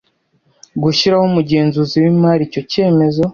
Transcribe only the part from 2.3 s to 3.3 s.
icyo cyemezo